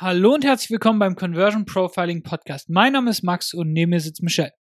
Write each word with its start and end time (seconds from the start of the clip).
Hallo 0.00 0.32
und 0.34 0.44
herzlich 0.44 0.70
willkommen 0.70 1.00
beim 1.00 1.16
Conversion 1.16 1.64
Profiling 1.64 2.22
Podcast. 2.22 2.70
Mein 2.70 2.92
Name 2.92 3.10
ist 3.10 3.24
Max 3.24 3.52
und 3.52 3.72
neben 3.72 3.90
mir 3.90 3.98
sitzt 3.98 4.22
Michelle. 4.22 4.52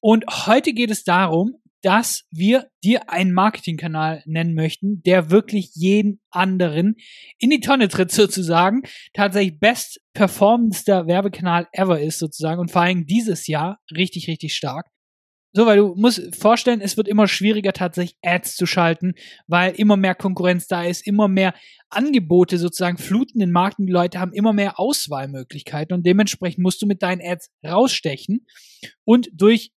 Und 0.00 0.24
heute 0.46 0.72
geht 0.72 0.90
es 0.90 1.04
darum, 1.04 1.54
dass 1.82 2.24
wir 2.32 2.66
dir 2.82 3.08
einen 3.08 3.32
Marketingkanal 3.32 4.24
nennen 4.26 4.54
möchten, 4.54 5.00
der 5.04 5.30
wirklich 5.30 5.70
jeden 5.74 6.20
anderen 6.32 6.96
in 7.38 7.50
die 7.50 7.60
Tonne 7.60 7.86
tritt 7.86 8.10
sozusagen, 8.10 8.82
tatsächlich 9.14 9.60
best 9.60 10.00
performendster 10.14 11.06
Werbekanal 11.06 11.68
ever 11.70 12.00
ist 12.00 12.18
sozusagen 12.18 12.60
und 12.60 12.72
vor 12.72 12.82
allem 12.82 13.06
dieses 13.06 13.46
Jahr 13.46 13.78
richtig, 13.94 14.26
richtig 14.26 14.56
stark. 14.56 14.88
So, 15.54 15.66
weil 15.66 15.76
du 15.76 15.94
musst 15.96 16.34
vorstellen, 16.34 16.80
es 16.80 16.96
wird 16.96 17.08
immer 17.08 17.28
schwieriger 17.28 17.74
tatsächlich 17.74 18.16
Ads 18.22 18.56
zu 18.56 18.64
schalten, 18.64 19.14
weil 19.46 19.74
immer 19.74 19.98
mehr 19.98 20.14
Konkurrenz 20.14 20.66
da 20.66 20.84
ist, 20.84 21.06
immer 21.06 21.28
mehr 21.28 21.54
Angebote 21.90 22.56
sozusagen 22.56 22.96
fluten 22.96 23.38
den 23.38 23.52
Markt 23.52 23.78
und 23.78 23.86
die 23.86 23.92
Leute 23.92 24.18
haben 24.18 24.32
immer 24.32 24.54
mehr 24.54 24.80
Auswahlmöglichkeiten 24.80 25.94
und 25.94 26.06
dementsprechend 26.06 26.62
musst 26.62 26.80
du 26.80 26.86
mit 26.86 27.02
deinen 27.02 27.20
Ads 27.20 27.50
rausstechen 27.66 28.46
und 29.04 29.28
durch 29.34 29.72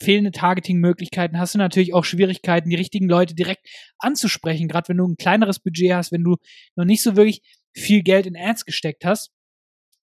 fehlende 0.00 0.30
Targeting-Möglichkeiten 0.30 1.38
hast 1.38 1.54
du 1.54 1.58
natürlich 1.58 1.94
auch 1.94 2.04
Schwierigkeiten, 2.04 2.70
die 2.70 2.76
richtigen 2.76 3.08
Leute 3.08 3.34
direkt 3.34 3.66
anzusprechen, 3.98 4.68
gerade 4.68 4.90
wenn 4.90 4.98
du 4.98 5.06
ein 5.06 5.16
kleineres 5.16 5.58
Budget 5.58 5.94
hast, 5.94 6.12
wenn 6.12 6.22
du 6.22 6.36
noch 6.76 6.84
nicht 6.84 7.02
so 7.02 7.16
wirklich 7.16 7.42
viel 7.74 8.02
Geld 8.02 8.26
in 8.26 8.36
Ads 8.36 8.64
gesteckt 8.64 9.04
hast. 9.04 9.30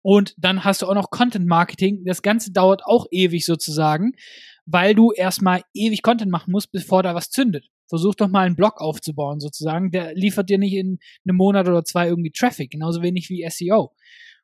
Und 0.01 0.33
dann 0.37 0.63
hast 0.63 0.81
du 0.81 0.87
auch 0.87 0.93
noch 0.93 1.09
Content 1.09 1.45
Marketing. 1.45 2.05
Das 2.05 2.21
Ganze 2.21 2.53
dauert 2.53 2.83
auch 2.85 3.05
ewig 3.11 3.45
sozusagen 3.45 4.13
weil 4.71 4.93
du 4.93 5.11
erstmal 5.11 5.63
ewig 5.73 6.03
Content 6.03 6.31
machen 6.31 6.51
musst, 6.51 6.71
bevor 6.71 7.01
da 7.01 7.15
was 7.15 7.29
zündet. 7.29 7.67
Versuch 7.87 8.13
doch 8.13 8.27
mal 8.27 8.45
einen 8.45 8.55
Blog 8.55 8.79
aufzubauen, 8.81 9.39
sozusagen. 9.39 9.89
Der 9.89 10.13
liefert 10.13 10.49
dir 10.49 10.59
nicht 10.59 10.73
in 10.73 10.99
einem 11.25 11.37
Monat 11.37 11.67
oder 11.67 11.83
zwei 11.83 12.07
irgendwie 12.07 12.31
Traffic, 12.31 12.71
genauso 12.71 13.01
wenig 13.01 13.29
wie 13.29 13.47
SEO. 13.49 13.95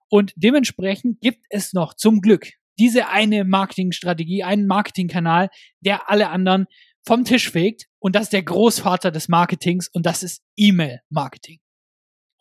Und 0.10 0.34
dementsprechend 0.36 1.22
gibt 1.22 1.46
es 1.50 1.74
noch 1.74 1.94
zum 1.94 2.22
Glück 2.22 2.54
diese 2.80 3.08
eine 3.08 3.46
Marketingstrategie, 3.46 4.44
einen 4.44 4.68
Marketingkanal, 4.68 5.50
der 5.80 6.10
alle 6.10 6.30
anderen 6.30 6.66
vom 7.06 7.24
Tisch 7.24 7.50
fegt. 7.50 7.86
Und 8.00 8.16
das 8.16 8.24
ist 8.24 8.34
der 8.34 8.44
Großvater 8.44 9.12
des 9.12 9.30
Marketings 9.30 9.88
und 9.88 10.06
das 10.06 10.24
ist 10.24 10.42
E-Mail-Marketing. 10.58 11.60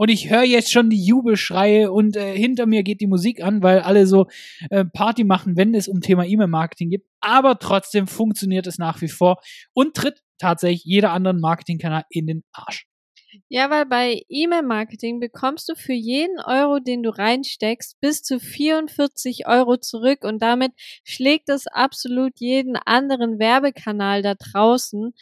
Und 0.04 0.10
ich 0.10 0.28
höre 0.28 0.42
jetzt 0.42 0.70
schon 0.70 0.90
die 0.90 1.02
Jubelschreie 1.02 1.90
und 1.90 2.14
äh, 2.14 2.36
hinter 2.36 2.66
mir 2.66 2.82
geht 2.82 3.00
die 3.00 3.06
Musik 3.06 3.42
an, 3.42 3.62
weil 3.62 3.78
alle 3.78 4.06
so 4.06 4.26
äh, 4.68 4.84
Party 4.84 5.24
machen, 5.24 5.56
wenn 5.56 5.74
es 5.74 5.88
um 5.88 6.02
Thema 6.02 6.26
E-Mail-Marketing 6.26 6.90
geht. 6.90 7.06
Aber 7.20 7.58
trotzdem 7.58 8.06
funktioniert 8.06 8.66
es 8.66 8.76
nach 8.76 9.00
wie 9.00 9.08
vor 9.08 9.38
und 9.72 9.94
tritt 9.94 10.20
tatsächlich 10.36 10.84
jeder 10.84 11.12
anderen 11.12 11.40
Marketingkanal 11.40 12.02
in 12.10 12.26
den 12.26 12.44
Arsch. 12.52 12.84
Ja, 13.48 13.70
weil 13.70 13.86
bei 13.86 14.20
E-Mail-Marketing 14.28 15.20
bekommst 15.20 15.70
du 15.70 15.74
für 15.74 15.94
jeden 15.94 16.38
Euro, 16.38 16.80
den 16.80 17.02
du 17.02 17.08
reinsteckst, 17.08 17.98
bis 18.02 18.22
zu 18.22 18.38
44 18.38 19.46
Euro 19.46 19.78
zurück 19.78 20.22
und 20.24 20.42
damit 20.42 20.72
schlägt 21.04 21.48
es 21.48 21.66
absolut 21.66 22.40
jeden 22.40 22.76
anderen 22.76 23.38
Werbekanal 23.38 24.20
da 24.20 24.34
draußen. 24.34 25.14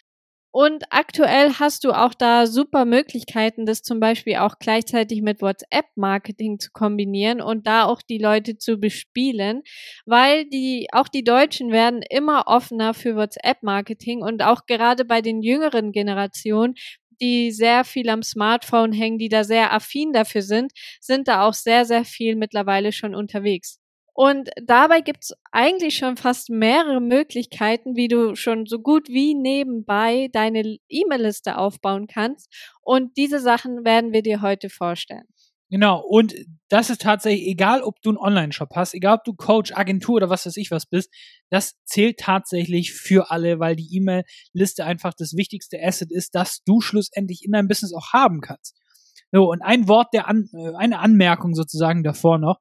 Und 0.55 0.85
aktuell 0.91 1.55
hast 1.55 1.83
du 1.85 1.93
auch 1.93 2.13
da 2.13 2.47
super 2.47 2.85
Möglichkeiten, 2.85 3.65
das 3.65 3.83
zum 3.83 4.01
Beispiel 4.01 4.37
auch 4.37 4.59
gleichzeitig 4.59 5.23
mit 5.23 5.41
WhatsApp-Marketing 5.41 6.59
zu 6.59 6.71
kombinieren 6.73 7.41
und 7.41 7.67
da 7.67 7.85
auch 7.87 8.03
die 8.03 8.19
Leute 8.19 8.59
zu 8.59 8.77
bespielen, 8.77 9.63
weil 10.05 10.45
die, 10.45 10.89
auch 10.93 11.09
die 11.09 11.25
Deutschen 11.25 11.73
werden 11.73 12.03
immer 12.11 12.45
offener 12.49 12.93
für 12.93 13.17
WhatsApp-Marketing 13.17 14.23
und 14.23 14.43
auch 14.43 14.67
gerade 14.67 15.07
bei 15.07 15.23
den 15.23 15.43
jüngeren 15.43 15.91
Generationen, 15.91 16.75
die 17.23 17.51
sehr 17.51 17.85
viel 17.85 18.11
am 18.11 18.23
Smartphone 18.23 18.93
hängen, 18.93 19.19
die 19.19 19.29
da 19.31 19.45
sehr 19.45 19.73
affin 19.73 20.13
dafür 20.13 20.43
sind, 20.43 20.73
sind 21.01 21.29
da 21.29 21.47
auch 21.47 21.55
sehr, 21.55 21.87
sehr 21.87 22.05
viel 22.05 22.37
mittlerweile 22.37 22.93
schon 22.93 23.15
unterwegs. 23.15 23.82
Und 24.15 24.51
dabei 24.63 25.01
gibt's 25.01 25.33
eigentlich 25.53 25.97
schon 25.97 26.17
fast 26.17 26.51
mehrere 26.51 27.01
Möglichkeiten, 27.01 27.97
wie 27.97 28.09
du 28.09 28.35
schon 28.35 28.67
so 28.67 28.79
gut 28.79 29.09
wie 29.09 29.35
nebenbei 29.35 30.29
deine 30.33 30.77
E-Mail-Liste 30.89 31.57
aufbauen 31.57 32.07
kannst. 32.07 32.53
Und 32.83 33.17
diese 33.17 33.41
Sachen 33.41 33.85
werden 33.85 34.13
wir 34.13 34.23
dir 34.23 34.43
heute 34.43 34.69
vorstellen. 34.69 35.25
Genau, 35.73 36.05
und 36.07 36.35
das 36.69 36.91
ist 36.91 37.01
tatsächlich, 37.01 37.49
egal 37.49 37.81
ob 37.81 38.03
du 38.03 38.11
einen 38.11 38.19
Online-Shop 38.19 38.69
hast, 38.75 38.93
egal 38.93 39.17
ob 39.17 39.25
du 39.25 39.33
Coach, 39.33 39.73
Agentur 39.73 40.17
oder 40.17 40.29
was 40.29 40.45
weiß 40.45 40.59
ich 40.59 40.71
was 40.71 40.85
bist, 40.85 41.11
das 41.49 41.83
zählt 41.87 42.19
tatsächlich 42.19 42.93
für 42.93 43.31
alle, 43.31 43.59
weil 43.59 43.75
die 43.75 43.97
E-Mail-Liste 43.97 44.85
einfach 44.85 45.15
das 45.17 45.35
wichtigste 45.35 45.83
Asset 45.83 46.13
ist, 46.13 46.35
das 46.35 46.63
du 46.67 46.83
schlussendlich 46.83 47.43
in 47.47 47.53
deinem 47.53 47.69
Business 47.69 47.95
auch 47.95 48.13
haben 48.13 48.43
kannst. 48.43 48.77
So, 49.33 49.51
und 49.51 49.63
ein 49.63 49.89
Wort 49.89 50.09
der 50.13 50.29
An 50.29 50.51
äh, 50.53 50.77
eine 50.77 50.99
Anmerkung 50.99 51.55
sozusagen 51.55 52.03
davor 52.03 52.37
noch. 52.37 52.59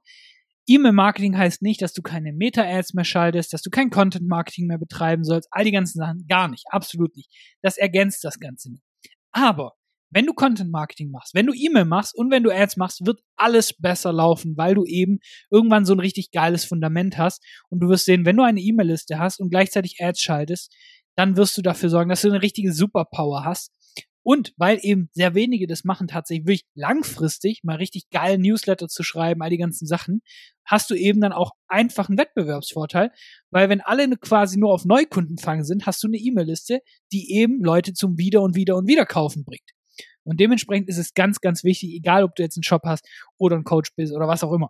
E-Mail-Marketing 0.68 1.38
heißt 1.38 1.62
nicht, 1.62 1.82
dass 1.82 1.94
du 1.94 2.02
keine 2.02 2.34
Meta-Ads 2.34 2.94
mehr 2.94 3.04
schaltest, 3.04 3.54
dass 3.54 3.62
du 3.62 3.70
kein 3.70 3.90
Content-Marketing 3.90 4.68
mehr 4.68 4.78
betreiben 4.78 5.24
sollst, 5.24 5.50
all 5.52 5.64
die 5.64 5.72
ganzen 5.72 6.00
Sachen, 6.00 6.26
gar 6.28 6.48
nicht, 6.48 6.66
absolut 6.70 7.16
nicht. 7.16 7.30
Das 7.62 7.78
ergänzt 7.78 8.24
das 8.24 8.40
Ganze 8.40 8.72
nicht. 8.72 8.84
Aber 9.32 9.74
wenn 10.12 10.26
du 10.26 10.34
Content 10.34 10.72
Marketing 10.72 11.10
machst, 11.10 11.34
wenn 11.34 11.48
du 11.48 11.54
E-Mail 11.54 11.86
machst 11.86 12.14
und 12.16 12.32
wenn 12.32 12.44
du 12.44 12.52
Ads 12.52 12.78
machst, 12.78 13.06
wird 13.06 13.22
alles 13.38 13.74
besser 13.74 14.12
laufen, 14.12 14.56
weil 14.58 14.76
du 14.76 14.86
eben 14.86 15.20
irgendwann 15.50 15.86
so 15.86 15.94
ein 15.94 16.00
richtig 16.00 16.32
geiles 16.32 16.66
Fundament 16.66 17.18
hast 17.18 17.44
und 17.70 17.80
du 17.80 17.88
wirst 17.88 18.06
sehen, 18.06 18.26
wenn 18.26 18.36
du 18.36 18.44
eine 18.44 18.60
E-Mail-Liste 18.60 19.20
hast 19.20 19.40
und 19.40 19.50
gleichzeitig 19.50 19.98
Ads 20.00 20.22
schaltest, 20.22 20.76
dann 21.16 21.38
wirst 21.38 21.58
du 21.58 21.62
dafür 21.62 21.90
sorgen, 21.90 22.10
dass 22.10 22.22
du 22.22 22.30
eine 22.30 22.42
richtige 22.42 22.74
Superpower 22.74 23.46
hast 23.46 23.72
und 24.24 24.54
weil 24.58 24.80
eben 24.82 25.10
sehr 25.14 25.34
wenige 25.34 25.68
das 25.68 25.84
machen, 25.84 26.08
tatsächlich 26.08 26.48
wirklich 26.48 26.66
langfristig 26.76 27.62
mal 27.64 27.78
richtig 27.78 28.10
geil 28.10 28.38
Newsletter 28.38 28.88
zu 28.88 29.04
schreiben, 29.04 29.42
all 29.42 29.50
die 29.50 29.58
ganzen 29.58 29.88
Sachen, 29.88 30.22
hast 30.66 30.90
du 30.90 30.96
eben 30.96 31.22
dann 31.22 31.34
auch 31.34 31.52
einfach 31.68 32.10
einen 32.10 32.18
Wettbewerbsvorteil, 32.18 33.12
weil 33.50 33.70
wenn 33.70 33.82
alle 33.82 34.08
quasi 34.18 34.60
nur 34.60 34.74
auf 34.74 34.86
Neukunden 34.86 35.38
fangen 35.38 35.64
sind, 35.64 35.86
hast 35.86 36.04
du 36.04 36.08
eine 36.08 36.18
E-Mail-Liste, 36.18 36.82
die 37.12 37.34
eben 37.34 37.64
Leute 37.64 37.94
zum 37.94 38.18
Wieder 38.18 38.42
und 38.42 38.56
Wieder 38.56 38.76
und 38.78 38.88
Wieder 38.88 39.06
kaufen 39.06 39.44
bringt. 39.44 39.72
Und 40.24 40.40
dementsprechend 40.40 40.88
ist 40.90 40.98
es 40.98 41.14
ganz, 41.14 41.40
ganz 41.40 41.64
wichtig, 41.64 41.94
egal 41.96 42.24
ob 42.24 42.36
du 42.36 42.44
jetzt 42.44 42.58
einen 42.58 42.64
Shop 42.64 42.84
hast 42.86 43.08
oder 43.38 43.56
einen 43.56 43.64
Coach 43.64 43.92
bist 43.96 44.14
oder 44.14 44.28
was 44.28 44.44
auch 44.44 44.54
immer. 44.54 44.70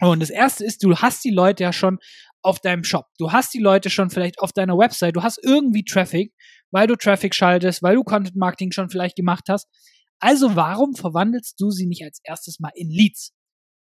Und 0.00 0.20
das 0.20 0.30
erste 0.30 0.64
ist, 0.64 0.82
du 0.82 0.96
hast 0.96 1.24
die 1.24 1.30
Leute 1.30 1.62
ja 1.62 1.72
schon 1.72 1.98
auf 2.42 2.58
deinem 2.60 2.82
Shop. 2.82 3.06
Du 3.18 3.30
hast 3.30 3.54
die 3.54 3.60
Leute 3.60 3.88
schon 3.88 4.10
vielleicht 4.10 4.40
auf 4.40 4.52
deiner 4.52 4.76
Website. 4.76 5.14
Du 5.14 5.22
hast 5.22 5.38
irgendwie 5.44 5.84
Traffic, 5.84 6.32
weil 6.72 6.88
du 6.88 6.96
Traffic 6.96 7.34
schaltest, 7.34 7.82
weil 7.82 7.94
du 7.94 8.02
Content 8.02 8.36
Marketing 8.36 8.72
schon 8.72 8.90
vielleicht 8.90 9.16
gemacht 9.16 9.44
hast. 9.48 9.68
Also 10.18 10.56
warum 10.56 10.94
verwandelst 10.94 11.60
du 11.60 11.70
sie 11.70 11.86
nicht 11.86 12.02
als 12.02 12.20
erstes 12.24 12.58
mal 12.58 12.72
in 12.74 12.90
Leads? 12.90 13.32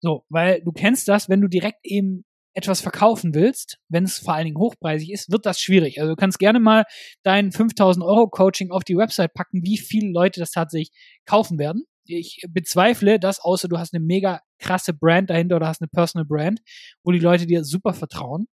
So, 0.00 0.24
weil 0.28 0.62
du 0.62 0.72
kennst 0.72 1.06
das, 1.08 1.28
wenn 1.28 1.40
du 1.40 1.48
direkt 1.48 1.80
eben 1.84 2.24
etwas 2.54 2.80
verkaufen 2.80 3.34
willst, 3.34 3.78
wenn 3.88 4.04
es 4.04 4.18
vor 4.18 4.34
allen 4.34 4.44
Dingen 4.44 4.58
hochpreisig 4.58 5.10
ist, 5.10 5.30
wird 5.30 5.46
das 5.46 5.60
schwierig. 5.60 6.00
Also 6.00 6.12
du 6.12 6.16
kannst 6.16 6.38
gerne 6.38 6.60
mal 6.60 6.84
dein 7.22 7.50
5000 7.50 8.04
Euro 8.04 8.28
Coaching 8.28 8.70
auf 8.70 8.84
die 8.84 8.96
Website 8.96 9.32
packen, 9.32 9.62
wie 9.64 9.78
viele 9.78 10.10
Leute 10.10 10.40
das 10.40 10.50
tatsächlich 10.50 10.90
kaufen 11.24 11.58
werden. 11.58 11.84
Ich 12.04 12.44
bezweifle 12.48 13.18
das, 13.18 13.40
außer 13.40 13.68
du 13.68 13.78
hast 13.78 13.94
eine 13.94 14.04
mega 14.04 14.40
krasse 14.58 14.92
Brand 14.92 15.30
dahinter 15.30 15.56
oder 15.56 15.68
hast 15.68 15.80
eine 15.80 15.88
Personal 15.88 16.26
Brand, 16.26 16.60
wo 17.04 17.12
die 17.12 17.20
Leute 17.20 17.46
dir 17.46 17.64
super 17.64 17.94
vertrauen. 17.94 18.48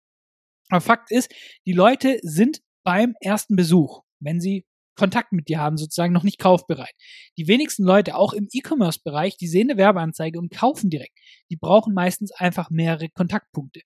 Aber 0.69 0.81
Fakt 0.81 1.11
ist, 1.11 1.33
die 1.65 1.73
Leute 1.73 2.19
sind 2.21 2.61
beim 2.83 3.15
ersten 3.21 3.55
Besuch, 3.55 4.03
wenn 4.19 4.39
sie 4.39 4.65
Kontakt 4.99 5.31
mit 5.31 5.47
dir 5.47 5.59
haben, 5.59 5.77
sozusagen 5.77 6.13
noch 6.13 6.23
nicht 6.23 6.39
kaufbereit. 6.39 6.93
Die 7.37 7.47
wenigsten 7.47 7.83
Leute, 7.83 8.15
auch 8.15 8.33
im 8.33 8.49
E-Commerce-Bereich, 8.51 9.37
die 9.37 9.47
sehen 9.47 9.69
eine 9.71 9.79
Werbeanzeige 9.79 10.37
und 10.37 10.51
kaufen 10.51 10.89
direkt. 10.89 11.17
Die 11.49 11.55
brauchen 11.55 11.93
meistens 11.93 12.31
einfach 12.33 12.69
mehrere 12.69 13.07
Kontaktpunkte. 13.07 13.79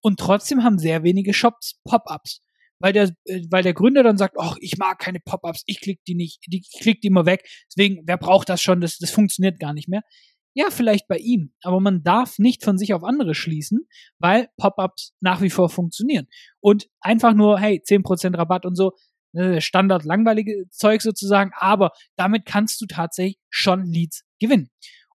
Und 0.00 0.20
trotzdem 0.20 0.62
haben 0.62 0.78
sehr 0.78 1.02
wenige 1.02 1.34
Shops 1.34 1.80
Pop-ups. 1.84 2.42
Weil 2.78 2.92
der, 2.92 3.10
äh, 3.24 3.42
weil 3.50 3.62
der 3.64 3.74
Gründer 3.74 4.02
dann 4.02 4.18
sagt, 4.18 4.36
ach, 4.38 4.56
ich 4.60 4.76
mag 4.78 4.98
keine 4.98 5.20
Pop-ups, 5.20 5.62
ich 5.66 5.80
klick 5.80 6.00
die 6.04 6.14
nicht, 6.14 6.40
die, 6.46 6.58
ich 6.58 6.80
klick 6.80 7.00
die 7.00 7.08
immer 7.08 7.26
weg. 7.26 7.44
Deswegen, 7.68 8.02
wer 8.06 8.16
braucht 8.16 8.48
das 8.48 8.62
schon? 8.62 8.80
Das, 8.80 8.98
das 8.98 9.10
funktioniert 9.10 9.58
gar 9.58 9.72
nicht 9.72 9.88
mehr. 9.88 10.02
Ja, 10.54 10.66
vielleicht 10.70 11.08
bei 11.08 11.16
ihm, 11.16 11.54
aber 11.62 11.80
man 11.80 12.02
darf 12.02 12.38
nicht 12.38 12.62
von 12.62 12.76
sich 12.76 12.92
auf 12.92 13.04
andere 13.04 13.34
schließen, 13.34 13.88
weil 14.18 14.48
Pop-ups 14.58 15.14
nach 15.20 15.40
wie 15.40 15.48
vor 15.48 15.70
funktionieren. 15.70 16.26
Und 16.60 16.88
einfach 17.00 17.32
nur, 17.32 17.58
hey, 17.58 17.80
10% 17.82 18.36
Rabatt 18.36 18.66
und 18.66 18.76
so, 18.76 18.92
ne, 19.32 19.60
Standard 19.60 20.04
langweilige 20.04 20.68
Zeug 20.70 21.02
sozusagen, 21.02 21.52
aber 21.56 21.92
damit 22.16 22.46
kannst 22.46 22.80
du 22.80 22.86
tatsächlich 22.86 23.38
schon 23.50 23.84
Leads 23.84 24.24
gewinnen. 24.40 24.70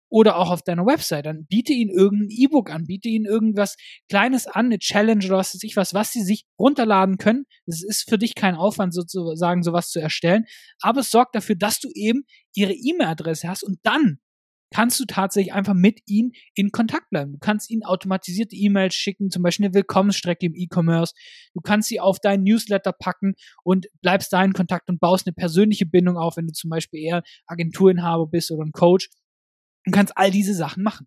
Oder 0.09 0.37
auch 0.37 0.51
auf 0.51 0.63
deiner 0.63 0.87
Website, 0.87 1.27
dann 1.27 1.47
biete 1.47 1.73
ihnen 1.73 1.91
irgendein 1.91 2.31
E-Book 2.31 2.71
an, 2.71 2.87
biete 2.87 3.09
ihnen 3.09 3.25
irgendwas 3.25 3.77
Kleines 4.09 4.47
an, 4.47 4.67
eine 4.67 4.79
Challenge 4.79 5.25
oder 5.27 5.39
was 5.39 5.55
weiß 5.55 5.63
ich 5.65 5.77
was, 5.77 5.95
was 5.95 6.13
sie 6.13 6.23
sich 6.23 6.45
runterladen 6.61 7.19
können. 7.19 7.45
Es 7.67 7.83
ist 7.83 8.09
für 8.09 8.17
dich 8.17 8.37
kein 8.37 8.55
Aufwand 8.55 8.95
sozusagen, 8.95 9.65
sowas 9.65 9.91
zu 9.91 9.99
erstellen, 9.99 10.45
aber 10.81 11.01
es 11.01 11.11
sorgt 11.11 11.35
dafür, 11.35 11.57
dass 11.57 11.81
du 11.81 11.89
eben 11.93 12.25
ihre 12.55 12.73
E-Mail-Adresse 12.73 13.49
hast 13.49 13.65
und 13.65 13.81
dann 13.83 14.19
kannst 14.73 14.99
du 15.01 15.05
tatsächlich 15.05 15.53
einfach 15.53 15.75
mit 15.75 16.01
ihnen 16.07 16.33
in 16.55 16.71
Kontakt 16.71 17.11
bleiben. 17.11 17.33
Du 17.33 17.39
kannst 17.39 17.71
ihnen 17.71 17.85
automatisierte 17.85 18.57
E-Mails 18.57 18.95
schicken, 18.95 19.31
zum 19.31 19.43
Beispiel 19.43 19.67
eine 19.67 19.75
Willkommensstrecke 19.75 20.47
im 20.47 20.55
E-Commerce. 20.55 21.15
Du 21.55 21.61
kannst 21.61 21.89
sie 21.89 22.01
auf 22.01 22.21
deinen 22.21 22.43
Newsletter 22.45 22.93
packen 22.93 23.35
und 23.63 23.87
bleibst 24.03 24.33
da 24.33 24.43
in 24.43 24.53
Kontakt 24.53 24.89
und 24.89 25.01
baust 25.01 25.27
eine 25.27 25.35
persönliche 25.35 25.87
Bindung 25.87 26.17
auf, 26.17 26.37
wenn 26.37 26.47
du 26.47 26.53
zum 26.53 26.71
Beispiel 26.71 27.01
eher 27.01 27.23
Agenturinhaber 27.47 28.27
bist 28.27 28.51
oder 28.51 28.65
ein 28.65 28.73
Coach 28.73 29.09
und 29.87 29.93
kannst 29.93 30.17
all 30.17 30.31
diese 30.31 30.55
Sachen 30.55 30.83
machen. 30.83 31.07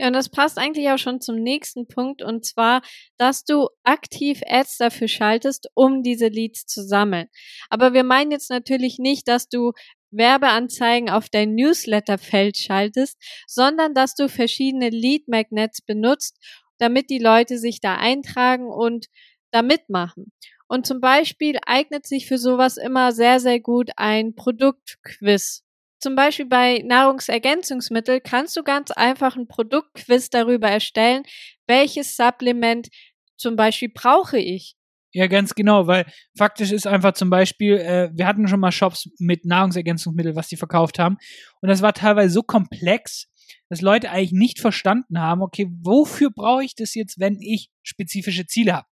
Ja, 0.00 0.06
und 0.06 0.14
das 0.14 0.30
passt 0.30 0.56
eigentlich 0.56 0.88
auch 0.88 0.96
schon 0.96 1.20
zum 1.20 1.36
nächsten 1.36 1.86
Punkt, 1.86 2.22
und 2.22 2.46
zwar, 2.46 2.80
dass 3.18 3.44
du 3.44 3.68
aktiv 3.84 4.40
Ads 4.46 4.78
dafür 4.78 5.08
schaltest, 5.08 5.68
um 5.74 6.02
diese 6.02 6.28
Leads 6.28 6.64
zu 6.64 6.82
sammeln. 6.82 7.26
Aber 7.68 7.92
wir 7.92 8.02
meinen 8.02 8.30
jetzt 8.30 8.48
natürlich 8.48 8.98
nicht, 8.98 9.28
dass 9.28 9.50
du 9.50 9.72
Werbeanzeigen 10.10 11.10
auf 11.10 11.28
dein 11.28 11.54
Newsletterfeld 11.54 12.56
schaltest, 12.58 13.18
sondern 13.46 13.94
dass 13.94 14.14
du 14.14 14.28
verschiedene 14.28 14.90
Lead 14.90 15.28
Magnets 15.28 15.82
benutzt, 15.82 16.38
damit 16.78 17.10
die 17.10 17.18
Leute 17.18 17.58
sich 17.58 17.80
da 17.80 17.96
eintragen 17.96 18.68
und 18.68 19.06
da 19.50 19.62
mitmachen. 19.62 20.32
Und 20.68 20.86
zum 20.86 21.00
Beispiel 21.00 21.58
eignet 21.66 22.06
sich 22.06 22.26
für 22.26 22.38
sowas 22.38 22.76
immer 22.76 23.12
sehr, 23.12 23.40
sehr 23.40 23.60
gut 23.60 23.90
ein 23.96 24.34
Produktquiz. 24.34 25.64
Zum 25.98 26.14
Beispiel 26.14 26.46
bei 26.46 26.78
Nahrungsergänzungsmittel 26.84 28.20
kannst 28.20 28.56
du 28.56 28.62
ganz 28.62 28.90
einfach 28.90 29.36
ein 29.36 29.48
Produktquiz 29.48 30.30
darüber 30.30 30.68
erstellen, 30.70 31.24
welches 31.66 32.16
Supplement 32.16 32.88
zum 33.36 33.56
Beispiel 33.56 33.90
brauche 33.92 34.38
ich. 34.38 34.76
Ja, 35.12 35.26
ganz 35.26 35.54
genau, 35.54 35.88
weil 35.88 36.06
faktisch 36.38 36.70
ist 36.70 36.86
einfach 36.86 37.14
zum 37.14 37.30
Beispiel, 37.30 37.78
äh, 37.78 38.10
wir 38.14 38.26
hatten 38.26 38.46
schon 38.46 38.60
mal 38.60 38.70
Shops 38.70 39.08
mit 39.18 39.44
Nahrungsergänzungsmitteln, 39.44 40.36
was 40.36 40.48
die 40.48 40.56
verkauft 40.56 41.00
haben. 41.00 41.16
Und 41.60 41.68
das 41.68 41.82
war 41.82 41.92
teilweise 41.92 42.32
so 42.32 42.42
komplex, 42.42 43.26
dass 43.68 43.80
Leute 43.80 44.10
eigentlich 44.10 44.32
nicht 44.32 44.60
verstanden 44.60 45.18
haben, 45.18 45.42
okay, 45.42 45.68
wofür 45.80 46.30
brauche 46.30 46.64
ich 46.64 46.76
das 46.76 46.94
jetzt, 46.94 47.18
wenn 47.18 47.40
ich 47.40 47.70
spezifische 47.82 48.46
Ziele 48.46 48.74
habe? 48.74 48.86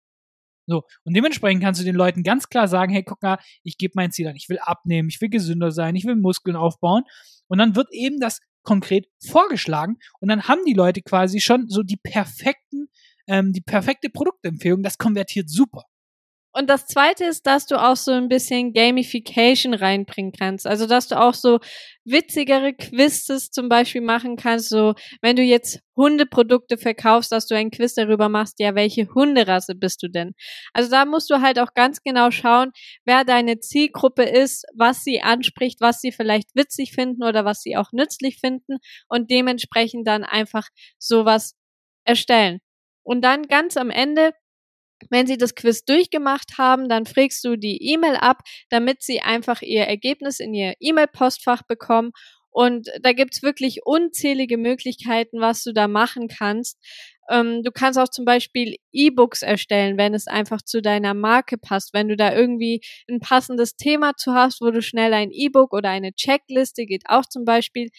So, 0.67 0.83
und 1.03 1.15
dementsprechend 1.15 1.61
kannst 1.61 1.81
du 1.81 1.85
den 1.85 1.95
Leuten 1.95 2.23
ganz 2.23 2.49
klar 2.49 2.67
sagen, 2.67 2.91
hey, 2.91 3.03
guck 3.03 3.21
mal, 3.21 3.37
ich 3.63 3.77
gebe 3.77 3.93
mein 3.95 4.11
Ziel 4.11 4.27
an, 4.27 4.35
ich 4.35 4.49
will 4.49 4.57
abnehmen, 4.59 5.09
ich 5.09 5.21
will 5.21 5.29
gesünder 5.29 5.71
sein, 5.71 5.95
ich 5.95 6.05
will 6.05 6.15
Muskeln 6.15 6.55
aufbauen. 6.55 7.03
Und 7.47 7.59
dann 7.59 7.75
wird 7.75 7.89
eben 7.91 8.19
das 8.19 8.39
konkret 8.63 9.07
vorgeschlagen 9.29 9.97
und 10.19 10.29
dann 10.29 10.47
haben 10.47 10.61
die 10.65 10.73
Leute 10.73 11.01
quasi 11.01 11.39
schon 11.39 11.69
so 11.69 11.83
die 11.83 11.97
perfekten, 11.97 12.87
ähm, 13.27 13.53
die 13.53 13.61
perfekte 13.61 14.09
Produktempfehlung. 14.09 14.81
Das 14.81 14.97
konvertiert 14.97 15.49
super. 15.49 15.83
Und 16.57 16.69
das 16.69 16.85
zweite 16.87 17.25
ist, 17.25 17.45
dass 17.45 17.65
du 17.65 17.75
auch 17.75 17.97
so 17.97 18.11
ein 18.11 18.29
bisschen 18.29 18.71
Gamification 18.71 19.73
reinbringen 19.73 20.31
kannst. 20.31 20.65
Also, 20.65 20.87
dass 20.87 21.09
du 21.09 21.19
auch 21.19 21.33
so 21.33 21.59
witzigere 22.05 22.73
Quizzes 22.73 23.51
zum 23.51 23.67
Beispiel 23.67 23.99
machen 23.99 24.37
kannst. 24.37 24.69
So, 24.69 24.93
wenn 25.21 25.35
du 25.35 25.41
jetzt 25.41 25.81
Hundeprodukte 25.97 26.77
verkaufst, 26.77 27.33
dass 27.33 27.47
du 27.47 27.57
ein 27.57 27.71
Quiz 27.71 27.95
darüber 27.95 28.29
machst, 28.29 28.61
ja, 28.61 28.73
welche 28.73 29.13
Hunderasse 29.13 29.75
bist 29.75 30.01
du 30.01 30.07
denn? 30.07 30.31
Also, 30.71 30.89
da 30.89 31.03
musst 31.03 31.29
du 31.29 31.41
halt 31.41 31.59
auch 31.59 31.73
ganz 31.73 32.01
genau 32.03 32.31
schauen, 32.31 32.71
wer 33.03 33.25
deine 33.25 33.59
Zielgruppe 33.59 34.23
ist, 34.23 34.63
was 34.73 35.03
sie 35.03 35.21
anspricht, 35.21 35.81
was 35.81 35.99
sie 35.99 36.13
vielleicht 36.13 36.55
witzig 36.55 36.93
finden 36.93 37.25
oder 37.25 37.43
was 37.43 37.63
sie 37.63 37.75
auch 37.75 37.91
nützlich 37.91 38.39
finden 38.39 38.77
und 39.09 39.29
dementsprechend 39.29 40.07
dann 40.07 40.23
einfach 40.23 40.69
sowas 40.99 41.55
erstellen. 42.05 42.59
Und 43.03 43.23
dann 43.23 43.43
ganz 43.43 43.75
am 43.75 43.89
Ende 43.89 44.31
wenn 45.09 45.27
sie 45.27 45.37
das 45.37 45.55
Quiz 45.55 45.85
durchgemacht 45.85 46.57
haben, 46.57 46.89
dann 46.89 47.05
frägst 47.05 47.43
du 47.43 47.57
die 47.57 47.93
E-Mail 47.93 48.15
ab, 48.15 48.39
damit 48.69 49.03
sie 49.03 49.21
einfach 49.21 49.61
ihr 49.61 49.83
Ergebnis 49.83 50.39
in 50.39 50.53
ihr 50.53 50.73
E-Mail-Postfach 50.79 51.63
bekommen. 51.63 52.11
Und 52.51 52.89
da 53.01 53.11
gibt's 53.11 53.43
wirklich 53.43 53.81
unzählige 53.85 54.57
Möglichkeiten, 54.57 55.41
was 55.41 55.63
du 55.63 55.73
da 55.73 55.89
machen 55.89 56.29
kannst. 56.29 56.77
Ähm, 57.29 57.63
du 57.63 57.71
kannst 57.71 57.99
auch 57.99 58.07
zum 58.07 58.23
Beispiel 58.23 58.77
E-Books 58.93 59.41
erstellen, 59.41 59.97
wenn 59.97 60.13
es 60.13 60.27
einfach 60.27 60.61
zu 60.61 60.81
deiner 60.81 61.13
Marke 61.13 61.57
passt. 61.57 61.93
Wenn 61.93 62.07
du 62.07 62.15
da 62.15 62.33
irgendwie 62.33 62.81
ein 63.09 63.19
passendes 63.19 63.75
Thema 63.75 64.15
zu 64.15 64.33
hast, 64.33 64.61
wo 64.61 64.71
du 64.71 64.81
schnell 64.81 65.13
ein 65.13 65.31
E-Book 65.31 65.73
oder 65.73 65.89
eine 65.89 66.13
Checkliste 66.13 66.85
geht 66.85 67.03
auch 67.07 67.25
zum 67.25 67.43
Beispiel 67.45 67.89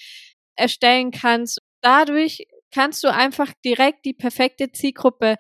erstellen 0.56 1.10
kannst. 1.10 1.60
Dadurch 1.82 2.46
kannst 2.72 3.04
du 3.04 3.08
einfach 3.12 3.52
direkt 3.64 4.04
die 4.04 4.14
perfekte 4.14 4.72
Zielgruppe 4.72 5.36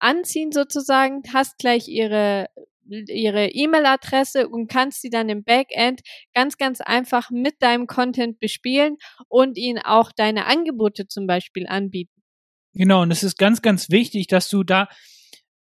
anziehen 0.00 0.52
sozusagen, 0.52 1.22
hast 1.32 1.58
gleich 1.58 1.88
ihre 1.88 2.48
ihre 2.90 3.46
E-Mail-Adresse 3.46 4.48
und 4.48 4.66
kannst 4.66 5.02
sie 5.02 5.10
dann 5.10 5.28
im 5.28 5.44
Backend 5.44 6.00
ganz, 6.34 6.56
ganz 6.56 6.80
einfach 6.80 7.30
mit 7.30 7.62
deinem 7.62 7.86
Content 7.86 8.40
bespielen 8.40 8.96
und 9.28 9.56
ihnen 9.56 9.78
auch 9.78 10.12
deine 10.12 10.46
Angebote 10.46 11.06
zum 11.06 11.26
Beispiel 11.26 11.66
anbieten. 11.68 12.20
Genau, 12.74 13.02
und 13.02 13.10
es 13.10 13.22
ist 13.22 13.38
ganz, 13.38 13.62
ganz 13.62 13.90
wichtig, 13.90 14.26
dass 14.26 14.48
du 14.48 14.62
da 14.62 14.88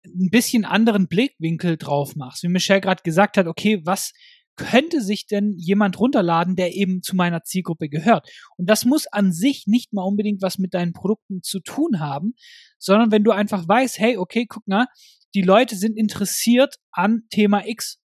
ein 0.05 0.31
bisschen 0.31 0.65
anderen 0.65 1.09
Blickwinkel 1.09 1.77
drauf 1.77 2.17
machst. 2.17 2.43
Wie 2.43 2.49
Michelle 2.49 2.81
gerade 2.81 3.03
gesagt 3.03 3.37
hat, 3.37 3.47
okay, 3.47 3.81
was 3.85 4.13
könnte 4.59 5.01
sich 5.01 5.27
denn 5.27 5.55
jemand 5.57 5.99
runterladen, 5.99 6.57
der 6.57 6.75
eben 6.75 7.03
zu 7.03 7.17
meiner 7.17 7.45
Zielgruppe 7.45 7.89
gehört? 7.89 8.29
Und 8.59 8.69
das 8.69 8.85
muss 8.85 9.07
an 9.07 9.33
sich 9.33 9.67
nicht 9.67 9.95
mal 9.95 10.03
unbedingt 10.03 10.43
was 10.43 10.59
mit 10.59 10.75
deinen 10.75 10.93
Produkten 10.93 11.43
zu 11.43 11.61
tun 11.61 12.01
haben, 12.01 12.35
sondern 12.79 13.11
wenn 13.11 13.25
du 13.25 13.31
einfach 13.31 13.67
weißt, 13.67 13.99
hey, 13.99 14.19
okay, 14.19 14.45
guck 14.47 14.67
mal, 14.69 14.87
die 15.35 15.43
Leute 15.43 15.77
sind 15.77 15.97
interessiert 15.97 16.77
an 16.91 17.23
Thema 17.31 17.67
X. 17.67 18.01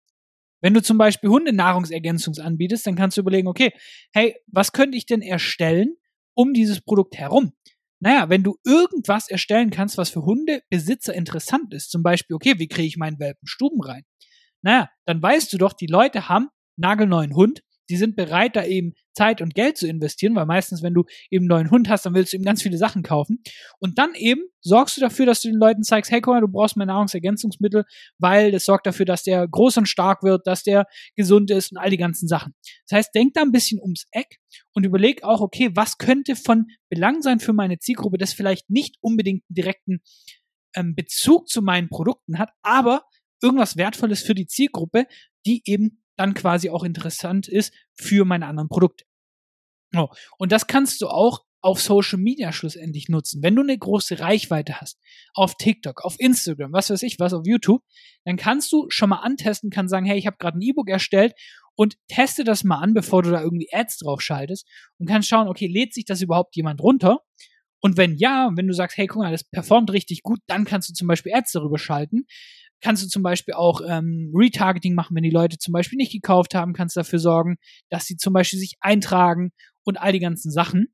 Wenn 0.60 0.74
du 0.74 0.82
zum 0.82 0.98
Beispiel 0.98 1.30
Hundenahrungsergänzung 1.30 2.34
anbietest, 2.38 2.86
dann 2.86 2.96
kannst 2.96 3.16
du 3.16 3.20
überlegen, 3.20 3.46
okay, 3.46 3.70
hey, 4.12 4.34
was 4.48 4.72
könnte 4.72 4.96
ich 4.96 5.06
denn 5.06 5.22
erstellen 5.22 5.94
um 6.34 6.52
dieses 6.52 6.80
Produkt 6.80 7.16
herum? 7.16 7.52
Naja, 8.00 8.28
wenn 8.28 8.42
du 8.42 8.56
irgendwas 8.64 9.28
erstellen 9.28 9.70
kannst, 9.70 9.98
was 9.98 10.10
für 10.10 10.22
Hundebesitzer 10.22 11.14
interessant 11.14 11.74
ist, 11.74 11.90
zum 11.90 12.02
Beispiel, 12.02 12.34
okay, 12.36 12.54
wie 12.58 12.68
kriege 12.68 12.88
ich 12.88 12.96
meinen 12.96 13.18
Welpen 13.18 13.46
Stuben 13.46 13.80
rein? 13.82 14.04
Naja, 14.62 14.88
dann 15.06 15.22
weißt 15.22 15.52
du 15.52 15.58
doch, 15.58 15.72
die 15.72 15.86
Leute 15.86 16.28
haben 16.28 16.48
nagelneuen 16.76 17.34
Hund, 17.34 17.62
die 17.90 17.96
sind 17.96 18.16
bereit, 18.16 18.54
da 18.56 18.64
eben 18.64 18.92
Zeit 19.14 19.40
und 19.40 19.54
Geld 19.54 19.78
zu 19.78 19.88
investieren, 19.88 20.34
weil 20.34 20.46
meistens, 20.46 20.82
wenn 20.82 20.94
du 20.94 21.04
eben 21.30 21.44
einen 21.44 21.48
neuen 21.48 21.70
Hund 21.70 21.88
hast, 21.88 22.04
dann 22.04 22.14
willst 22.14 22.32
du 22.32 22.36
eben 22.36 22.44
ganz 22.44 22.62
viele 22.62 22.76
Sachen 22.76 23.02
kaufen. 23.02 23.42
Und 23.78 23.98
dann 23.98 24.14
eben 24.14 24.42
sorgst 24.60 24.96
du 24.96 25.00
dafür, 25.00 25.26
dass 25.26 25.40
du 25.40 25.48
den 25.48 25.58
Leuten 25.58 25.82
zeigst, 25.82 26.10
hey, 26.10 26.20
guck 26.20 26.34
mal, 26.34 26.40
du 26.40 26.48
brauchst 26.48 26.76
mehr 26.76 26.86
Nahrungsergänzungsmittel, 26.86 27.84
weil 28.18 28.52
das 28.52 28.64
sorgt 28.64 28.86
dafür, 28.86 29.06
dass 29.06 29.22
der 29.22 29.48
groß 29.48 29.78
und 29.78 29.88
stark 29.88 30.22
wird, 30.22 30.46
dass 30.46 30.62
der 30.62 30.86
gesund 31.16 31.50
ist 31.50 31.72
und 31.72 31.78
all 31.78 31.90
die 31.90 31.96
ganzen 31.96 32.28
Sachen. 32.28 32.54
Das 32.86 32.98
heißt, 32.98 33.14
denk 33.14 33.34
da 33.34 33.42
ein 33.42 33.52
bisschen 33.52 33.80
ums 33.80 34.04
Eck 34.12 34.38
und 34.74 34.84
überleg 34.84 35.24
auch, 35.24 35.40
okay, 35.40 35.70
was 35.74 35.98
könnte 35.98 36.36
von 36.36 36.66
Belang 36.90 37.22
sein 37.22 37.40
für 37.40 37.52
meine 37.52 37.78
Zielgruppe, 37.78 38.18
das 38.18 38.34
vielleicht 38.34 38.68
nicht 38.68 38.96
unbedingt 39.00 39.44
einen 39.48 39.54
direkten 39.54 40.00
ähm, 40.74 40.94
Bezug 40.94 41.48
zu 41.48 41.62
meinen 41.62 41.88
Produkten 41.88 42.38
hat, 42.38 42.50
aber 42.62 43.02
irgendwas 43.42 43.76
Wertvolles 43.76 44.22
für 44.22 44.34
die 44.34 44.46
Zielgruppe, 44.46 45.06
die 45.46 45.62
eben 45.64 46.02
dann 46.16 46.34
quasi 46.34 46.70
auch 46.70 46.84
interessant 46.84 47.48
ist 47.48 47.72
für 47.94 48.24
meine 48.24 48.46
anderen 48.46 48.68
Produkte. 48.68 49.04
Oh, 49.96 50.08
und 50.38 50.52
das 50.52 50.66
kannst 50.66 51.00
du 51.00 51.08
auch 51.08 51.44
auf 51.60 51.80
Social 51.80 52.18
Media 52.18 52.52
schlussendlich 52.52 53.08
nutzen. 53.08 53.42
Wenn 53.42 53.56
du 53.56 53.62
eine 53.62 53.76
große 53.76 54.20
Reichweite 54.20 54.80
hast, 54.80 54.98
auf 55.34 55.56
TikTok, 55.56 56.04
auf 56.04 56.16
Instagram, 56.18 56.72
was 56.72 56.90
weiß 56.90 57.02
ich, 57.02 57.18
was 57.18 57.32
auf 57.32 57.46
YouTube, 57.46 57.82
dann 58.24 58.36
kannst 58.36 58.70
du 58.72 58.86
schon 58.90 59.08
mal 59.08 59.20
antesten, 59.20 59.70
kann 59.70 59.88
sagen, 59.88 60.06
hey, 60.06 60.18
ich 60.18 60.26
habe 60.26 60.36
gerade 60.38 60.58
ein 60.58 60.62
E-Book 60.62 60.88
erstellt 60.88 61.32
und 61.74 61.96
teste 62.08 62.44
das 62.44 62.64
mal 62.64 62.78
an, 62.78 62.94
bevor 62.94 63.22
du 63.22 63.30
da 63.30 63.42
irgendwie 63.42 63.68
Ads 63.72 63.98
drauf 63.98 64.20
schaltest 64.20 64.68
und 64.98 65.08
kannst 65.08 65.28
schauen, 65.28 65.48
okay, 65.48 65.66
lädt 65.66 65.94
sich 65.94 66.04
das 66.04 66.22
überhaupt 66.22 66.54
jemand 66.54 66.80
runter? 66.80 67.20
Und 67.80 67.96
wenn 67.96 68.16
ja, 68.16 68.50
wenn 68.54 68.66
du 68.66 68.74
sagst, 68.74 68.96
hey, 68.96 69.06
guck 69.06 69.22
mal, 69.22 69.32
das 69.32 69.44
performt 69.44 69.92
richtig 69.92 70.22
gut, 70.22 70.40
dann 70.46 70.64
kannst 70.64 70.88
du 70.88 70.94
zum 70.94 71.08
Beispiel 71.08 71.32
Ads 71.34 71.52
darüber 71.52 71.78
schalten 71.78 72.26
kannst 72.80 73.02
du 73.02 73.08
zum 73.08 73.22
Beispiel 73.22 73.54
auch 73.54 73.80
ähm, 73.86 74.30
Retargeting 74.34 74.94
machen, 74.94 75.16
wenn 75.16 75.22
die 75.22 75.30
Leute 75.30 75.58
zum 75.58 75.72
Beispiel 75.72 75.96
nicht 75.96 76.12
gekauft 76.12 76.54
haben, 76.54 76.72
kannst 76.72 76.96
dafür 76.96 77.18
sorgen, 77.18 77.56
dass 77.90 78.06
sie 78.06 78.16
zum 78.16 78.32
Beispiel 78.32 78.58
sich 78.58 78.76
eintragen 78.80 79.50
und 79.84 80.00
all 80.00 80.12
die 80.12 80.20
ganzen 80.20 80.50
Sachen. 80.50 80.88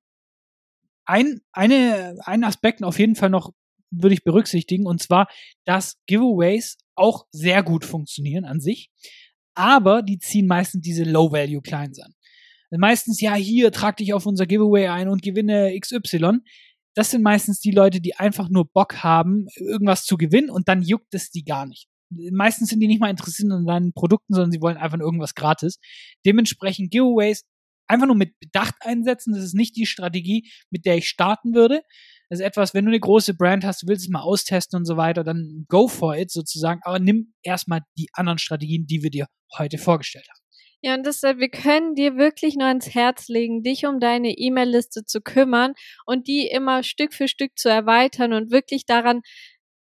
Ein, 1.06 1.40
eine, 1.52 2.16
ein 2.24 2.44
Aspekt 2.44 2.82
auf 2.82 2.98
jeden 2.98 3.14
Fall 3.14 3.30
noch 3.30 3.52
würde 3.90 4.14
ich 4.14 4.24
berücksichtigen, 4.24 4.86
und 4.86 5.02
zwar, 5.02 5.28
dass 5.64 6.00
Giveaways 6.06 6.78
auch 6.96 7.26
sehr 7.30 7.62
gut 7.62 7.84
funktionieren 7.84 8.44
an 8.44 8.60
sich, 8.60 8.90
aber 9.54 10.02
die 10.02 10.18
ziehen 10.18 10.46
meistens 10.46 10.82
diese 10.82 11.04
Low-Value-Clients 11.04 12.00
an. 12.00 12.14
Meistens, 12.70 13.20
ja, 13.20 13.34
hier, 13.34 13.70
trag 13.70 13.98
dich 13.98 14.14
auf 14.14 14.26
unser 14.26 14.46
Giveaway 14.46 14.88
ein 14.88 15.08
und 15.08 15.22
gewinne 15.22 15.78
XY 15.78 16.40
das 16.94 17.10
sind 17.10 17.22
meistens 17.22 17.60
die 17.60 17.72
Leute, 17.72 18.00
die 18.00 18.16
einfach 18.16 18.48
nur 18.48 18.66
Bock 18.70 19.02
haben, 19.02 19.46
irgendwas 19.56 20.04
zu 20.04 20.16
gewinnen 20.16 20.50
und 20.50 20.68
dann 20.68 20.82
juckt 20.82 21.12
es 21.14 21.30
die 21.30 21.44
gar 21.44 21.66
nicht. 21.66 21.88
Meistens 22.10 22.68
sind 22.68 22.80
die 22.80 22.86
nicht 22.86 23.00
mal 23.00 23.10
interessiert 23.10 23.50
an 23.50 23.66
deinen 23.66 23.92
Produkten, 23.92 24.34
sondern 24.34 24.52
sie 24.52 24.60
wollen 24.60 24.76
einfach 24.76 24.98
nur 24.98 25.06
irgendwas 25.06 25.34
gratis. 25.34 25.78
Dementsprechend 26.24 26.90
Giveaways 26.92 27.44
einfach 27.88 28.06
nur 28.06 28.16
mit 28.16 28.38
Bedacht 28.38 28.74
einsetzen. 28.80 29.34
Das 29.34 29.44
ist 29.44 29.54
nicht 29.54 29.76
die 29.76 29.86
Strategie, 29.86 30.50
mit 30.70 30.86
der 30.86 30.96
ich 30.96 31.08
starten 31.08 31.54
würde. 31.54 31.82
Das 32.28 32.40
ist 32.40 32.46
etwas, 32.46 32.72
wenn 32.72 32.84
du 32.84 32.90
eine 32.90 33.00
große 33.00 33.34
Brand 33.34 33.64
hast, 33.64 33.82
du 33.82 33.88
willst 33.88 34.04
es 34.04 34.10
mal 34.10 34.22
austesten 34.22 34.78
und 34.78 34.86
so 34.86 34.96
weiter, 34.96 35.24
dann 35.24 35.66
go 35.68 35.88
for 35.88 36.16
it 36.16 36.30
sozusagen. 36.30 36.80
Aber 36.84 36.98
nimm 36.98 37.34
erstmal 37.42 37.82
die 37.98 38.08
anderen 38.12 38.38
Strategien, 38.38 38.86
die 38.86 39.02
wir 39.02 39.10
dir 39.10 39.26
heute 39.56 39.78
vorgestellt 39.78 40.26
haben. 40.30 40.43
Ja, 40.86 40.92
und 40.94 41.06
deshalb, 41.06 41.38
wir 41.38 41.48
können 41.48 41.94
dir 41.94 42.18
wirklich 42.18 42.56
nur 42.56 42.66
ans 42.68 42.94
Herz 42.94 43.28
legen, 43.28 43.62
dich 43.62 43.86
um 43.86 44.00
deine 44.00 44.32
E-Mail-Liste 44.36 45.06
zu 45.06 45.22
kümmern 45.22 45.72
und 46.04 46.28
die 46.28 46.46
immer 46.46 46.82
Stück 46.82 47.14
für 47.14 47.26
Stück 47.26 47.52
zu 47.58 47.70
erweitern 47.70 48.34
und 48.34 48.50
wirklich 48.50 48.84
daran 48.84 49.22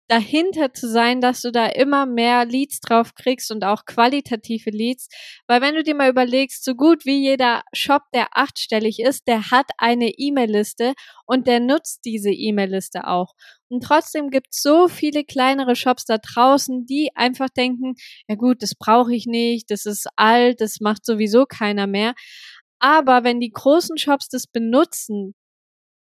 dahinter 0.07 0.74
zu 0.74 0.89
sein, 0.89 1.22
dass 1.22 1.41
du 1.41 1.51
da 1.51 1.67
immer 1.67 2.05
mehr 2.05 2.45
Leads 2.45 2.79
drauf 2.81 3.15
kriegst 3.15 3.51
und 3.51 3.63
auch 3.63 3.86
qualitative 3.86 4.69
Leads. 4.69 5.07
Weil 5.48 5.62
wenn 5.62 5.75
du 5.75 5.83
dir 5.83 5.95
mal 5.95 6.10
überlegst, 6.10 6.63
so 6.63 6.75
gut 6.75 7.05
wie 7.05 7.22
jeder 7.22 7.63
Shop, 7.74 8.03
der 8.13 8.27
achtstellig 8.38 9.00
ist, 9.00 9.27
der 9.27 9.51
hat 9.51 9.67
eine 9.77 10.10
E-Mail-Liste 10.10 10.93
und 11.25 11.48
der 11.48 11.60
nutzt 11.60 12.01
diese 12.05 12.31
E-Mail-Liste 12.31 13.07
auch. 13.07 13.33
Und 13.69 13.83
trotzdem 13.83 14.29
gibt 14.29 14.48
es 14.51 14.62
so 14.62 14.88
viele 14.88 15.24
kleinere 15.24 15.75
Shops 15.75 16.05
da 16.05 16.17
draußen, 16.17 16.86
die 16.86 17.10
einfach 17.15 17.50
denken, 17.50 17.95
ja 18.27 18.36
gut, 18.36 18.62
das 18.62 18.75
brauche 18.75 19.15
ich 19.15 19.25
nicht, 19.25 19.72
das 19.72 19.86
ist 19.86 20.07
alt, 20.15 20.62
das 20.62 20.79
macht 20.79 21.05
sowieso 21.05 21.45
keiner 21.45 21.88
mehr. 21.88 22.13
Aber 22.79 23.24
wenn 23.24 23.39
die 23.39 23.51
großen 23.51 23.98
Shops 23.98 24.27
das 24.29 24.45
benutzen, 24.48 25.33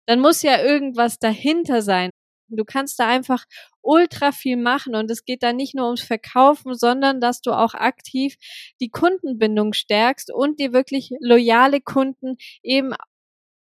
dann 0.07 0.21
muss 0.21 0.43
ja 0.43 0.63
irgendwas 0.63 1.19
dahinter 1.19 1.83
sein. 1.83 2.11
Du 2.57 2.65
kannst 2.65 2.99
da 2.99 3.09
einfach 3.09 3.45
ultra 3.83 4.33
viel 4.33 4.57
machen 4.57 4.95
und 4.95 5.11
es 5.11 5.25
geht 5.25 5.43
da 5.43 5.53
nicht 5.53 5.75
nur 5.75 5.87
ums 5.87 6.03
Verkaufen, 6.03 6.75
sondern 6.75 7.21
dass 7.21 7.41
du 7.41 7.53
auch 7.53 7.75
aktiv 7.75 8.37
die 8.81 8.91
Kundenbindung 8.91 9.73
stärkst 9.73 10.33
und 10.33 10.61
dir 10.61 10.73
wirklich 10.73 11.11
loyale 11.21 11.81
Kunden 11.81 12.37
eben 12.63 12.93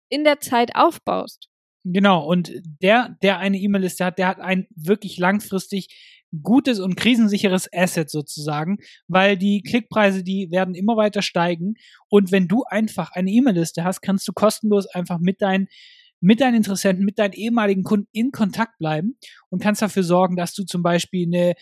in 0.09 0.24
der 0.24 0.39
Zeit 0.39 0.75
aufbaust. 0.75 1.50
Genau, 1.86 2.25
und 2.25 2.51
der, 2.81 3.17
der 3.24 3.39
eine 3.39 3.57
E-Mail-Liste 3.57 4.05
hat, 4.05 4.17
der 4.17 4.27
hat 4.27 4.39
ein 4.39 4.67
wirklich 4.75 5.17
langfristig 5.17 5.88
gutes 6.43 6.79
und 6.79 6.95
krisensicheres 6.95 7.69
Asset 7.74 8.09
sozusagen, 8.09 8.77
weil 9.07 9.38
die 9.38 9.62
Klickpreise, 9.62 10.24
die 10.24 10.51
werden 10.51 10.75
immer 10.75 10.98
weiter 10.98 11.21
steigen. 11.21 11.75
Und 12.07 12.31
wenn 12.31 12.48
du 12.48 12.63
einfach 12.63 13.12
eine 13.12 13.31
E-Mail-Liste 13.31 13.83
hast, 13.83 14.01
kannst 14.01 14.27
du 14.27 14.33
kostenlos 14.33 14.88
einfach 14.88 15.19
mit 15.19 15.41
deinen 15.41 15.67
mit 16.21 16.41
deinen 16.41 16.55
Interessenten, 16.55 17.05
mit 17.05 17.19
deinen 17.19 17.33
ehemaligen 17.33 17.83
Kunden 17.83 18.07
in 18.11 18.31
Kontakt 18.31 18.77
bleiben 18.77 19.17
und 19.49 19.61
kannst 19.61 19.81
dafür 19.81 20.03
sorgen, 20.03 20.35
dass 20.35 20.53
du 20.53 20.63
zum 20.63 20.83
Beispiel 20.83 21.27
eine, 21.27 21.53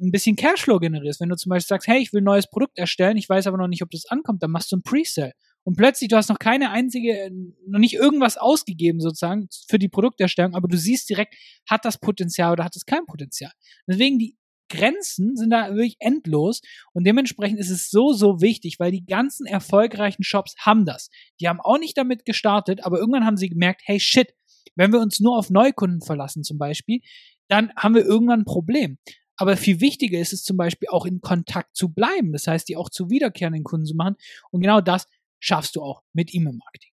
ein 0.00 0.10
bisschen 0.10 0.36
Cashflow 0.36 0.78
generierst. 0.78 1.20
Wenn 1.20 1.28
du 1.28 1.36
zum 1.36 1.50
Beispiel 1.50 1.68
sagst, 1.68 1.88
hey, 1.88 2.00
ich 2.00 2.12
will 2.12 2.20
ein 2.20 2.24
neues 2.24 2.48
Produkt 2.48 2.78
erstellen, 2.78 3.16
ich 3.16 3.28
weiß 3.28 3.46
aber 3.46 3.58
noch 3.58 3.68
nicht, 3.68 3.82
ob 3.82 3.90
das 3.90 4.06
ankommt, 4.06 4.42
dann 4.42 4.50
machst 4.50 4.72
du 4.72 4.76
ein 4.76 4.82
Pre-Sale. 4.82 5.32
Und 5.64 5.76
plötzlich, 5.76 6.08
du 6.08 6.16
hast 6.16 6.28
noch 6.28 6.40
keine 6.40 6.70
einzige, 6.70 7.30
noch 7.68 7.78
nicht 7.78 7.94
irgendwas 7.94 8.36
ausgegeben 8.36 9.00
sozusagen 9.00 9.48
für 9.68 9.78
die 9.78 9.88
Produkterstellung, 9.88 10.54
aber 10.54 10.66
du 10.66 10.76
siehst 10.76 11.08
direkt, 11.08 11.34
hat 11.68 11.84
das 11.84 11.98
Potenzial 11.98 12.52
oder 12.52 12.64
hat 12.64 12.74
es 12.74 12.84
kein 12.84 13.06
Potenzial. 13.06 13.52
Deswegen 13.86 14.18
die 14.18 14.36
Grenzen 14.72 15.36
sind 15.36 15.50
da 15.50 15.68
wirklich 15.70 15.96
endlos 15.98 16.62
und 16.92 17.04
dementsprechend 17.04 17.60
ist 17.60 17.70
es 17.70 17.90
so, 17.90 18.12
so 18.12 18.40
wichtig, 18.40 18.80
weil 18.80 18.90
die 18.90 19.04
ganzen 19.04 19.46
erfolgreichen 19.46 20.22
Shops 20.22 20.54
haben 20.58 20.86
das. 20.86 21.10
Die 21.40 21.48
haben 21.48 21.60
auch 21.60 21.78
nicht 21.78 21.96
damit 21.98 22.24
gestartet, 22.24 22.84
aber 22.84 22.98
irgendwann 22.98 23.26
haben 23.26 23.36
sie 23.36 23.50
gemerkt, 23.50 23.82
hey 23.84 24.00
shit, 24.00 24.34
wenn 24.74 24.92
wir 24.92 25.00
uns 25.00 25.20
nur 25.20 25.36
auf 25.36 25.50
Neukunden 25.50 26.00
verlassen 26.00 26.42
zum 26.42 26.56
Beispiel, 26.56 27.00
dann 27.48 27.70
haben 27.76 27.94
wir 27.94 28.04
irgendwann 28.04 28.40
ein 28.40 28.44
Problem. 28.46 28.98
Aber 29.36 29.56
viel 29.56 29.80
wichtiger 29.80 30.18
ist 30.18 30.32
es 30.32 30.42
zum 30.42 30.56
Beispiel 30.56 30.88
auch 30.88 31.04
in 31.04 31.20
Kontakt 31.20 31.76
zu 31.76 31.92
bleiben. 31.92 32.32
Das 32.32 32.46
heißt, 32.46 32.68
die 32.68 32.76
auch 32.76 32.88
zu 32.88 33.10
wiederkehrenden 33.10 33.64
Kunden 33.64 33.86
zu 33.86 33.94
machen. 33.94 34.16
Und 34.50 34.62
genau 34.62 34.80
das 34.80 35.06
schaffst 35.38 35.76
du 35.76 35.82
auch 35.82 36.02
mit 36.12 36.34
E-Mail-Marketing. 36.34 36.91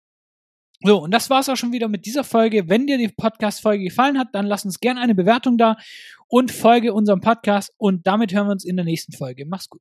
So, 0.82 1.02
und 1.02 1.12
das 1.12 1.28
war's 1.28 1.48
auch 1.48 1.56
schon 1.56 1.72
wieder 1.72 1.88
mit 1.88 2.06
dieser 2.06 2.22
Folge. 2.22 2.68
Wenn 2.68 2.86
dir 2.86 2.98
die 2.98 3.08
Podcast-Folge 3.08 3.84
gefallen 3.84 4.18
hat, 4.18 4.28
dann 4.32 4.46
lass 4.46 4.64
uns 4.64 4.78
gerne 4.78 5.00
eine 5.00 5.14
Bewertung 5.14 5.58
da 5.58 5.76
und 6.28 6.52
folge 6.52 6.94
unserem 6.94 7.20
Podcast. 7.20 7.72
Und 7.78 8.06
damit 8.06 8.32
hören 8.32 8.46
wir 8.46 8.52
uns 8.52 8.64
in 8.64 8.76
der 8.76 8.84
nächsten 8.84 9.12
Folge. 9.12 9.44
Mach's 9.44 9.68
gut. 9.68 9.80